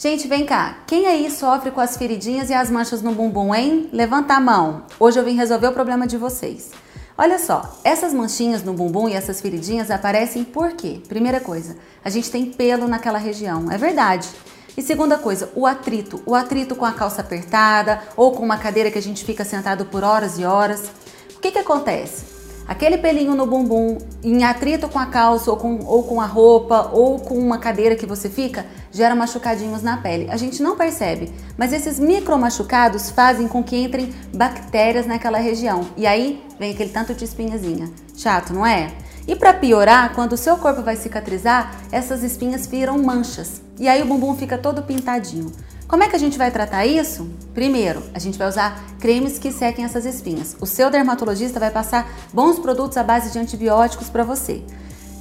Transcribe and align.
Gente, 0.00 0.28
vem 0.28 0.46
cá. 0.46 0.78
Quem 0.86 1.08
aí 1.08 1.28
sofre 1.28 1.72
com 1.72 1.80
as 1.80 1.96
feridinhas 1.96 2.50
e 2.50 2.54
as 2.54 2.70
manchas 2.70 3.02
no 3.02 3.10
bumbum, 3.10 3.52
hein? 3.52 3.90
Levanta 3.92 4.34
a 4.34 4.40
mão. 4.40 4.84
Hoje 5.00 5.18
eu 5.18 5.24
vim 5.24 5.34
resolver 5.34 5.66
o 5.66 5.72
problema 5.72 6.06
de 6.06 6.16
vocês. 6.16 6.70
Olha 7.16 7.36
só, 7.36 7.76
essas 7.82 8.14
manchinhas 8.14 8.62
no 8.62 8.72
bumbum 8.72 9.08
e 9.08 9.14
essas 9.14 9.40
feridinhas 9.40 9.90
aparecem 9.90 10.44
por 10.44 10.70
quê? 10.74 11.02
Primeira 11.08 11.40
coisa, 11.40 11.76
a 12.04 12.10
gente 12.10 12.30
tem 12.30 12.46
pelo 12.46 12.86
naquela 12.86 13.18
região. 13.18 13.72
É 13.72 13.76
verdade. 13.76 14.28
E 14.76 14.82
segunda 14.82 15.18
coisa, 15.18 15.50
o 15.56 15.66
atrito. 15.66 16.22
O 16.24 16.36
atrito 16.36 16.76
com 16.76 16.84
a 16.84 16.92
calça 16.92 17.20
apertada 17.20 18.00
ou 18.16 18.30
com 18.30 18.44
uma 18.44 18.56
cadeira 18.56 18.92
que 18.92 18.98
a 18.98 19.02
gente 19.02 19.24
fica 19.24 19.44
sentado 19.44 19.84
por 19.86 20.04
horas 20.04 20.38
e 20.38 20.44
horas. 20.44 20.92
O 21.34 21.40
que 21.40 21.50
que 21.50 21.58
acontece? 21.58 22.37
Aquele 22.68 22.98
pelinho 22.98 23.34
no 23.34 23.46
bumbum, 23.46 23.96
em 24.22 24.44
atrito 24.44 24.90
com 24.90 24.98
a 24.98 25.06
calça 25.06 25.50
ou 25.50 25.56
com, 25.56 25.78
ou 25.86 26.02
com 26.02 26.20
a 26.20 26.26
roupa 26.26 26.90
ou 26.92 27.18
com 27.18 27.38
uma 27.38 27.56
cadeira 27.56 27.96
que 27.96 28.04
você 28.04 28.28
fica, 28.28 28.66
gera 28.92 29.14
machucadinhos 29.14 29.82
na 29.82 29.96
pele. 29.96 30.28
A 30.30 30.36
gente 30.36 30.62
não 30.62 30.76
percebe, 30.76 31.32
mas 31.56 31.72
esses 31.72 31.98
micro 31.98 32.36
machucados 32.36 33.10
fazem 33.10 33.48
com 33.48 33.64
que 33.64 33.74
entrem 33.74 34.12
bactérias 34.34 35.06
naquela 35.06 35.38
região. 35.38 35.80
E 35.96 36.06
aí 36.06 36.44
vem 36.58 36.72
aquele 36.72 36.90
tanto 36.90 37.14
de 37.14 37.24
espinhazinha. 37.24 37.90
Chato, 38.14 38.52
não 38.52 38.66
é? 38.66 38.92
E 39.26 39.34
para 39.34 39.54
piorar, 39.54 40.14
quando 40.14 40.34
o 40.34 40.36
seu 40.36 40.58
corpo 40.58 40.82
vai 40.82 40.96
cicatrizar, 40.96 41.74
essas 41.90 42.22
espinhas 42.22 42.66
viram 42.66 42.98
manchas. 43.02 43.62
E 43.78 43.88
aí 43.88 44.02
o 44.02 44.06
bumbum 44.06 44.36
fica 44.36 44.58
todo 44.58 44.82
pintadinho. 44.82 45.52
Como 45.88 46.02
é 46.02 46.08
que 46.08 46.14
a 46.14 46.18
gente 46.18 46.36
vai 46.36 46.50
tratar 46.50 46.84
isso? 46.84 47.26
Primeiro, 47.54 48.02
a 48.12 48.18
gente 48.18 48.36
vai 48.36 48.46
usar 48.46 48.78
cremes 49.00 49.38
que 49.38 49.50
sequem 49.50 49.86
essas 49.86 50.04
espinhas. 50.04 50.54
O 50.60 50.66
seu 50.66 50.90
dermatologista 50.90 51.58
vai 51.58 51.70
passar 51.70 52.06
bons 52.30 52.58
produtos 52.58 52.98
à 52.98 53.02
base 53.02 53.32
de 53.32 53.38
antibióticos 53.38 54.10
para 54.10 54.22
você. 54.22 54.62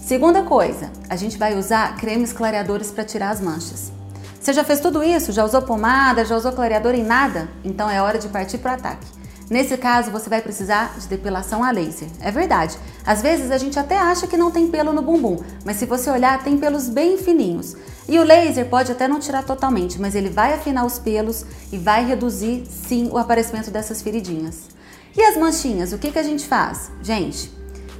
Segunda 0.03 0.43
coisa, 0.43 0.91
a 1.09 1.15
gente 1.15 1.37
vai 1.37 1.57
usar 1.57 1.95
cremes 1.95 2.33
clareadores 2.33 2.91
para 2.91 3.05
tirar 3.05 3.29
as 3.29 3.39
manchas. 3.39 3.93
Você 4.37 4.51
já 4.51 4.65
fez 4.65 4.81
tudo 4.81 5.01
isso? 5.01 5.31
Já 5.31 5.45
usou 5.45 5.61
pomada? 5.61 6.25
Já 6.25 6.35
usou 6.35 6.51
clareador 6.51 6.93
em 6.93 7.03
nada? 7.03 7.47
Então 7.63 7.89
é 7.89 8.01
hora 8.01 8.19
de 8.19 8.27
partir 8.27 8.57
para 8.57 8.73
o 8.73 8.75
ataque. 8.75 9.07
Nesse 9.49 9.77
caso, 9.77 10.11
você 10.11 10.29
vai 10.29 10.41
precisar 10.41 10.95
de 10.99 11.07
depilação 11.07 11.63
a 11.63 11.71
laser. 11.71 12.09
É 12.19 12.29
verdade. 12.31 12.77
Às 13.05 13.21
vezes 13.21 13.49
a 13.49 13.57
gente 13.57 13.79
até 13.79 13.97
acha 13.97 14.27
que 14.27 14.35
não 14.35 14.51
tem 14.51 14.67
pelo 14.67 14.91
no 14.91 15.01
bumbum, 15.01 15.39
mas 15.63 15.77
se 15.77 15.85
você 15.85 16.09
olhar, 16.09 16.43
tem 16.43 16.57
pelos 16.57 16.89
bem 16.89 17.17
fininhos. 17.17 17.75
E 18.09 18.19
o 18.19 18.23
laser 18.23 18.69
pode 18.69 18.91
até 18.91 19.07
não 19.07 19.19
tirar 19.19 19.43
totalmente, 19.43 19.99
mas 19.99 20.15
ele 20.15 20.29
vai 20.29 20.53
afinar 20.53 20.85
os 20.85 20.99
pelos 20.99 21.45
e 21.71 21.77
vai 21.77 22.05
reduzir, 22.05 22.65
sim, 22.69 23.09
o 23.11 23.17
aparecimento 23.17 23.71
dessas 23.71 24.01
feridinhas. 24.01 24.67
E 25.15 25.21
as 25.21 25.37
manchinhas, 25.37 25.93
o 25.93 25.97
que, 25.97 26.11
que 26.11 26.19
a 26.19 26.23
gente 26.23 26.45
faz? 26.45 26.91
Gente, 27.01 27.51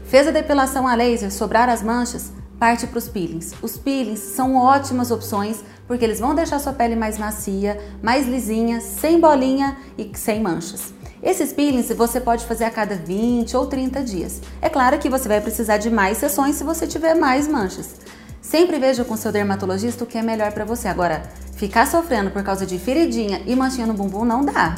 fez 0.06 0.28
a 0.28 0.32
depilação 0.32 0.88
a 0.88 0.96
laser, 0.96 1.32
sobrar 1.32 1.70
as 1.70 1.82
manchas, 1.82 2.32
parte 2.60 2.86
para 2.88 2.98
os 2.98 3.08
peelings. 3.08 3.54
Os 3.62 3.78
peelings 3.78 4.20
são 4.20 4.56
ótimas 4.56 5.12
opções 5.12 5.64
porque 5.88 6.04
eles 6.04 6.20
vão 6.20 6.36
deixar 6.36 6.60
sua 6.60 6.74
pele 6.74 6.96
mais 6.96 7.18
macia, 7.18 7.82
mais 8.04 8.28
lisinha, 8.28 8.82
sem 8.82 9.20
bolinha 9.20 9.78
e 9.98 10.12
sem 10.16 10.42
manchas. 10.42 10.94
Esses 11.22 11.52
peelings 11.52 11.90
você 11.90 12.22
pode 12.22 12.46
fazer 12.46 12.66
a 12.66 12.70
cada 12.70 12.96
20 12.96 13.58
ou 13.58 13.66
30 13.66 14.04
dias. 14.04 14.42
É 14.62 14.70
claro 14.70 15.00
que 15.00 15.10
você 15.10 15.28
vai 15.28 15.42
precisar 15.42 15.78
de 15.78 15.90
mais 15.90 16.18
sessões 16.18 16.56
se 16.56 16.64
você 16.64 16.86
tiver 16.86 17.16
mais 17.16 17.48
manchas. 17.48 17.96
Sempre 18.42 18.78
veja 18.80 19.04
com 19.04 19.18
seu 19.18 19.32
dermatologista 19.32 20.04
o 20.04 20.08
que 20.08 20.18
é 20.18 20.22
melhor 20.22 20.52
para 20.52 20.64
você. 20.64 20.88
Agora, 20.88 21.24
ficar 21.56 21.88
sofrendo 21.88 22.30
por 22.30 22.44
causa 22.44 22.66
de 22.66 22.78
feridinha 22.78 23.42
e 23.46 23.56
manchinha 23.56 23.88
no 23.88 23.94
bumbum 23.94 24.24
não 24.24 24.46
dá. 24.46 24.76